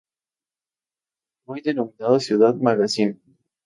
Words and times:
Hoy 1.45 1.61
denominado 1.61 2.19
Ciudad 2.19 2.55
Magazine. 2.55 3.19